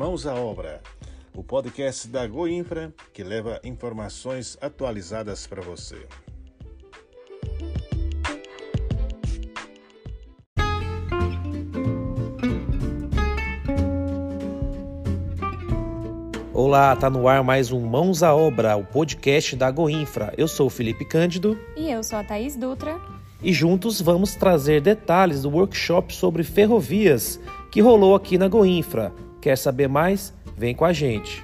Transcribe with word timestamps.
Mãos 0.00 0.26
à 0.26 0.34
Obra, 0.34 0.80
o 1.34 1.44
podcast 1.44 2.08
da 2.08 2.26
Goinfra 2.26 2.90
que 3.12 3.22
leva 3.22 3.60
informações 3.62 4.56
atualizadas 4.58 5.46
para 5.46 5.60
você. 5.60 6.06
Olá, 16.54 16.96
tá 16.96 17.10
no 17.10 17.28
ar 17.28 17.44
mais 17.44 17.70
um 17.70 17.80
Mãos 17.80 18.22
à 18.22 18.34
Obra, 18.34 18.78
o 18.78 18.86
podcast 18.86 19.54
da 19.54 19.70
Goinfra. 19.70 20.32
Eu 20.38 20.48
sou 20.48 20.68
o 20.68 20.70
Felipe 20.70 21.04
Cândido. 21.04 21.60
E 21.76 21.90
eu 21.90 22.02
sou 22.02 22.18
a 22.18 22.24
Thaís 22.24 22.56
Dutra. 22.56 22.98
E 23.42 23.52
juntos 23.52 24.00
vamos 24.00 24.34
trazer 24.34 24.80
detalhes 24.80 25.42
do 25.42 25.50
workshop 25.50 26.14
sobre 26.14 26.42
ferrovias 26.42 27.38
que 27.70 27.82
rolou 27.82 28.14
aqui 28.14 28.38
na 28.38 28.48
Goinfra. 28.48 29.12
Quer 29.40 29.56
saber 29.56 29.88
mais? 29.88 30.34
Vem 30.56 30.74
com 30.74 30.84
a 30.84 30.92
gente. 30.92 31.42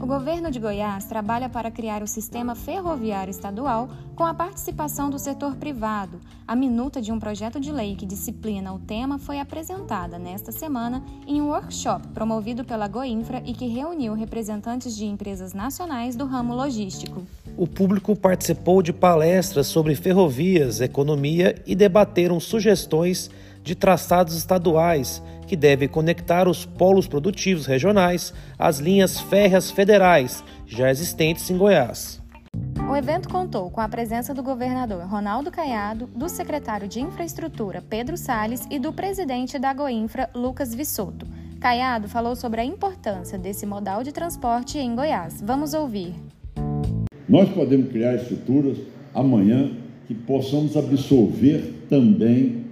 O 0.00 0.06
governo 0.06 0.50
de 0.50 0.58
Goiás 0.58 1.04
trabalha 1.04 1.48
para 1.48 1.70
criar 1.70 2.02
o 2.02 2.06
sistema 2.06 2.54
ferroviário 2.54 3.30
estadual 3.30 3.88
com 4.14 4.24
a 4.24 4.34
participação 4.34 5.08
do 5.08 5.18
setor 5.18 5.56
privado. 5.56 6.20
A 6.46 6.54
minuta 6.54 7.00
de 7.00 7.10
um 7.12 7.18
projeto 7.18 7.58
de 7.60 7.72
lei 7.72 7.96
que 7.96 8.06
disciplina 8.06 8.72
o 8.72 8.78
tema 8.78 9.18
foi 9.18 9.40
apresentada 9.40 10.18
nesta 10.18 10.52
semana 10.52 11.02
em 11.26 11.40
um 11.40 11.48
workshop 11.48 12.08
promovido 12.08 12.64
pela 12.64 12.88
Goinfra 12.88 13.42
e 13.44 13.52
que 13.52 13.66
reuniu 13.66 14.14
representantes 14.14 14.96
de 14.96 15.06
empresas 15.06 15.52
nacionais 15.52 16.16
do 16.16 16.24
ramo 16.24 16.54
logístico. 16.54 17.22
O 17.56 17.66
público 17.66 18.14
participou 18.14 18.82
de 18.82 18.92
palestras 18.92 19.68
sobre 19.68 19.94
ferrovias, 19.94 20.80
economia 20.80 21.60
e 21.66 21.74
debateram 21.74 22.38
sugestões 22.38 23.30
de 23.62 23.74
traçados 23.74 24.34
estaduais 24.34 25.22
que 25.50 25.56
devem 25.56 25.88
conectar 25.88 26.46
os 26.46 26.64
polos 26.64 27.08
produtivos 27.08 27.66
regionais 27.66 28.32
às 28.56 28.78
linhas 28.78 29.18
férreas 29.18 29.68
federais 29.68 30.44
já 30.64 30.88
existentes 30.88 31.50
em 31.50 31.58
Goiás. 31.58 32.22
O 32.88 32.94
evento 32.94 33.28
contou 33.28 33.68
com 33.68 33.80
a 33.80 33.88
presença 33.88 34.32
do 34.32 34.44
governador 34.44 35.02
Ronaldo 35.06 35.50
Caiado, 35.50 36.06
do 36.14 36.28
secretário 36.28 36.86
de 36.86 37.00
Infraestrutura 37.00 37.82
Pedro 37.82 38.16
Salles 38.16 38.64
e 38.70 38.78
do 38.78 38.92
presidente 38.92 39.58
da 39.58 39.74
Goinfra 39.74 40.30
Lucas 40.36 40.72
Vissoto. 40.72 41.26
Caiado 41.58 42.08
falou 42.08 42.36
sobre 42.36 42.60
a 42.60 42.64
importância 42.64 43.36
desse 43.36 43.66
modal 43.66 44.04
de 44.04 44.12
transporte 44.12 44.78
em 44.78 44.94
Goiás. 44.94 45.42
Vamos 45.44 45.74
ouvir. 45.74 46.14
Nós 47.28 47.48
podemos 47.48 47.90
criar 47.90 48.14
estruturas 48.14 48.78
amanhã 49.12 49.72
que 50.06 50.14
possamos 50.14 50.76
absorver 50.76 51.86
também 51.88 52.69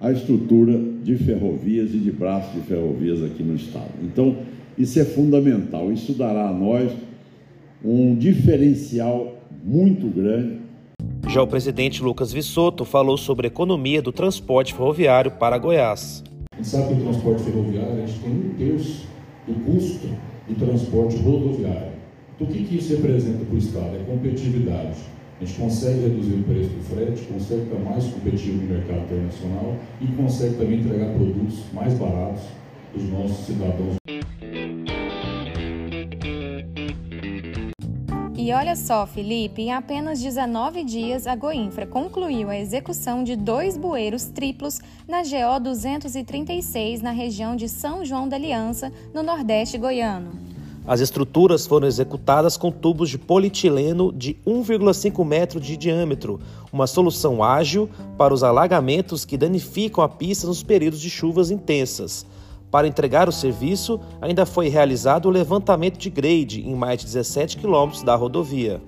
a 0.00 0.10
estrutura 0.12 0.78
de 1.02 1.16
ferrovias 1.16 1.94
e 1.94 1.98
de 1.98 2.10
braços 2.10 2.52
de 2.52 2.60
ferrovias 2.60 3.22
aqui 3.22 3.42
no 3.42 3.54
Estado. 3.54 3.90
Então, 4.02 4.36
isso 4.76 4.98
é 4.98 5.04
fundamental. 5.04 5.92
Isso 5.92 6.12
dará 6.12 6.48
a 6.48 6.52
nós 6.52 6.92
um 7.82 8.14
diferencial 8.14 9.38
muito 9.64 10.06
grande. 10.08 10.58
Já 11.28 11.42
o 11.42 11.46
presidente 11.46 12.02
Lucas 12.02 12.32
Vissoto 12.32 12.84
falou 12.84 13.16
sobre 13.16 13.46
a 13.46 13.48
economia 13.48 14.02
do 14.02 14.12
transporte 14.12 14.74
ferroviário 14.74 15.30
para 15.32 15.58
Goiás. 15.58 16.22
A 16.52 16.56
gente 16.56 16.68
sabe 16.68 16.94
que 16.94 17.00
o 17.00 17.04
transporte 17.04 17.42
ferroviário 17.42 18.02
a 18.02 18.06
gente 18.06 18.18
tem 18.20 18.32
um 18.32 18.54
terço 18.58 19.06
do 19.46 19.54
custo 19.64 20.08
do 20.48 20.54
transporte 20.54 21.16
rodoviário. 21.16 21.92
Então, 22.34 22.46
o 22.46 22.50
que, 22.50 22.64
que 22.64 22.76
isso 22.76 22.94
representa 22.96 23.44
para 23.44 23.54
o 23.54 23.58
Estado? 23.58 23.96
É 23.96 24.04
competitividade 24.04 24.98
a 25.40 25.44
gente 25.44 25.58
consegue 25.58 26.00
reduzir 26.00 26.34
o 26.34 26.42
preço 26.44 26.70
do 26.70 26.84
frete, 26.84 27.22
consegue 27.22 27.64
ficar 27.64 27.80
mais 27.80 28.04
competitivo 28.06 28.62
no 28.62 28.74
mercado 28.74 29.04
internacional 29.04 29.76
e 30.00 30.06
consegue 30.08 30.54
também 30.54 30.80
entregar 30.80 31.12
produtos 31.12 31.58
mais 31.72 31.94
baratos 31.94 32.42
para 32.92 33.02
os 33.02 33.10
nossos 33.10 33.46
cidadãos. 33.46 33.96
E 38.36 38.52
olha 38.52 38.76
só, 38.76 39.06
Felipe, 39.06 39.62
em 39.62 39.72
apenas 39.72 40.20
19 40.20 40.84
dias, 40.84 41.26
a 41.26 41.34
Goinfra 41.34 41.86
concluiu 41.86 42.50
a 42.50 42.58
execução 42.58 43.24
de 43.24 43.36
dois 43.36 43.74
bueiros 43.76 44.26
triplos 44.26 44.80
na 45.08 45.22
GO 45.22 45.60
236, 45.62 47.00
na 47.00 47.10
região 47.10 47.56
de 47.56 47.70
São 47.70 48.04
João 48.04 48.28
da 48.28 48.36
Aliança, 48.36 48.92
no 49.14 49.22
Nordeste 49.22 49.78
goiano. 49.78 50.53
As 50.86 51.00
estruturas 51.00 51.66
foram 51.66 51.86
executadas 51.88 52.58
com 52.58 52.70
tubos 52.70 53.08
de 53.08 53.16
polietileno 53.16 54.12
de 54.12 54.36
1,5 54.46 55.24
metro 55.24 55.58
de 55.58 55.78
diâmetro, 55.78 56.38
uma 56.70 56.86
solução 56.86 57.42
ágil 57.42 57.88
para 58.18 58.34
os 58.34 58.42
alagamentos 58.42 59.24
que 59.24 59.38
danificam 59.38 60.04
a 60.04 60.08
pista 60.08 60.46
nos 60.46 60.62
períodos 60.62 61.00
de 61.00 61.08
chuvas 61.08 61.50
intensas. 61.50 62.26
Para 62.70 62.86
entregar 62.86 63.28
o 63.28 63.32
serviço, 63.32 63.98
ainda 64.20 64.44
foi 64.44 64.68
realizado 64.68 65.26
o 65.26 65.30
levantamento 65.30 65.96
de 65.96 66.10
grade 66.10 66.60
em 66.60 66.74
mais 66.74 66.98
de 66.98 67.06
17 67.06 67.56
quilômetros 67.56 68.02
da 68.02 68.14
rodovia. 68.14 68.82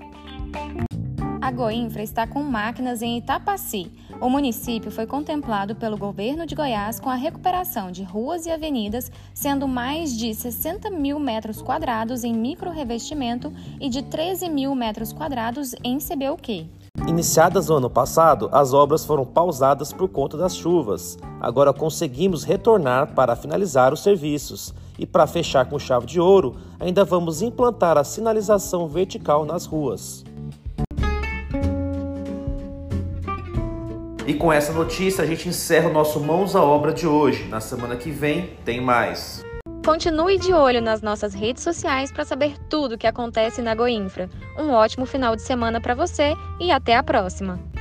Goinfra 1.57 2.03
está 2.03 2.27
com 2.27 2.43
máquinas 2.43 3.01
em 3.01 3.17
Itapaci. 3.17 3.91
O 4.21 4.29
município 4.29 4.91
foi 4.91 5.07
contemplado 5.07 5.75
pelo 5.75 5.97
governo 5.97 6.45
de 6.45 6.55
Goiás 6.55 7.01
com 7.01 7.09
a 7.09 7.15
recuperação 7.15 7.91
de 7.91 8.05
ruas 8.05 8.45
e 8.45 8.51
avenidas, 8.51 9.11
sendo 9.33 9.67
mais 9.67 10.15
de 10.15 10.35
60 10.35 10.91
mil 10.91 11.19
metros 11.19 11.63
quadrados 11.63 12.25
em 12.25 12.35
micro-revestimento 12.35 13.51
e 13.81 13.89
de 13.89 14.03
13 14.03 14.51
mil 14.51 14.75
metros 14.75 15.15
quadrados 15.15 15.75
em 15.83 15.97
CBUQ. 15.97 16.69
Iniciadas 17.09 17.69
no 17.69 17.77
ano 17.77 17.89
passado, 17.89 18.51
as 18.53 18.75
obras 18.75 19.07
foram 19.07 19.25
pausadas 19.25 19.95
por 19.95 20.09
conta 20.09 20.37
das 20.37 20.55
chuvas. 20.55 21.17
Agora 21.41 21.73
conseguimos 21.73 22.45
retornar 22.45 23.15
para 23.15 23.35
finalizar 23.35 23.95
os 23.95 24.03
serviços. 24.03 24.75
E 24.99 25.07
para 25.07 25.27
fechar 25.27 25.65
com 25.67 25.79
chave 25.79 26.05
de 26.05 26.21
ouro, 26.21 26.57
ainda 26.79 27.05
vamos 27.05 27.41
implantar 27.41 27.97
a 27.97 28.05
sinalização 28.05 28.89
vertical 28.89 29.47
nas 29.47 29.65
ruas. 29.65 30.26
E 34.27 34.35
com 34.35 34.53
essa 34.53 34.73
notícia 34.73 35.23
a 35.23 35.27
gente 35.27 35.49
encerra 35.49 35.89
o 35.89 35.93
nosso 35.93 36.19
Mãos 36.19 36.57
à 36.57 36.63
Obra 36.63 36.93
de 36.93 37.07
hoje. 37.07 37.45
Na 37.45 37.61
semana 37.61 37.95
que 37.95 38.11
vem 38.11 38.59
tem 38.65 38.81
mais. 38.81 39.45
Continue 39.85 40.37
de 40.37 40.53
olho 40.53 40.83
nas 40.83 41.01
nossas 41.01 41.33
redes 41.33 41.63
sociais 41.63 42.11
para 42.11 42.25
saber 42.25 42.59
tudo 42.69 42.97
o 42.97 42.99
que 42.99 43.07
acontece 43.07 43.63
na 43.63 43.73
Goinfra. 43.73 44.29
Um 44.59 44.71
ótimo 44.71 45.07
final 45.07 45.37
de 45.37 45.43
semana 45.43 45.81
para 45.81 45.95
você 45.95 46.35
e 46.59 46.73
até 46.73 46.97
a 46.97 47.05
próxima! 47.05 47.76